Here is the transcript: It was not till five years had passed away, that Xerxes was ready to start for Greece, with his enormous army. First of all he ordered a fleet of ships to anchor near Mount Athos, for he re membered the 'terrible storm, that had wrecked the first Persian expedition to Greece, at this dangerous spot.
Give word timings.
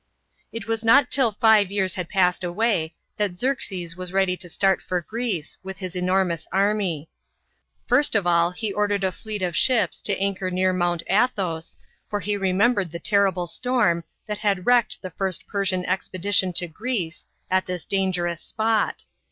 It 0.51 0.65
was 0.65 0.83
not 0.83 1.11
till 1.11 1.31
five 1.31 1.69
years 1.71 1.93
had 1.93 2.09
passed 2.09 2.43
away, 2.43 2.95
that 3.17 3.37
Xerxes 3.37 3.95
was 3.95 4.11
ready 4.11 4.35
to 4.35 4.49
start 4.49 4.81
for 4.81 4.99
Greece, 4.99 5.59
with 5.61 5.77
his 5.77 5.95
enormous 5.95 6.47
army. 6.51 7.07
First 7.85 8.15
of 8.15 8.25
all 8.25 8.49
he 8.49 8.73
ordered 8.73 9.03
a 9.03 9.11
fleet 9.11 9.43
of 9.43 9.55
ships 9.55 10.01
to 10.01 10.17
anchor 10.19 10.49
near 10.49 10.73
Mount 10.73 11.03
Athos, 11.07 11.77
for 12.09 12.19
he 12.19 12.35
re 12.35 12.51
membered 12.51 12.89
the 12.89 12.99
'terrible 12.99 13.45
storm, 13.45 14.03
that 14.25 14.39
had 14.39 14.65
wrecked 14.65 15.03
the 15.03 15.11
first 15.11 15.45
Persian 15.45 15.85
expedition 15.85 16.51
to 16.53 16.67
Greece, 16.67 17.27
at 17.51 17.67
this 17.67 17.85
dangerous 17.85 18.41
spot. 18.41 19.05